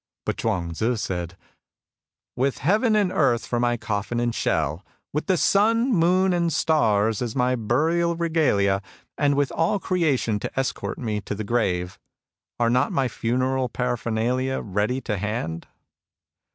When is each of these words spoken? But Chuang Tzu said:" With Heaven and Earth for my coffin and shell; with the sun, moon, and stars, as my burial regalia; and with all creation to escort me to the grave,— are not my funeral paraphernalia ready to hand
But 0.25 0.37
Chuang 0.37 0.71
Tzu 0.71 0.95
said:" 0.95 1.37
With 2.35 2.57
Heaven 2.57 2.95
and 2.95 3.11
Earth 3.11 3.45
for 3.45 3.59
my 3.59 3.77
coffin 3.77 4.19
and 4.19 4.33
shell; 4.33 4.83
with 5.13 5.27
the 5.27 5.37
sun, 5.37 5.93
moon, 5.93 6.33
and 6.33 6.51
stars, 6.51 7.21
as 7.21 7.35
my 7.35 7.55
burial 7.55 8.15
regalia; 8.15 8.81
and 9.15 9.35
with 9.35 9.51
all 9.51 9.77
creation 9.77 10.39
to 10.39 10.59
escort 10.59 10.97
me 10.97 11.21
to 11.21 11.35
the 11.35 11.43
grave,— 11.43 11.99
are 12.59 12.71
not 12.71 12.91
my 12.91 13.07
funeral 13.07 13.69
paraphernalia 13.69 14.59
ready 14.61 15.01
to 15.01 15.17
hand 15.19 15.67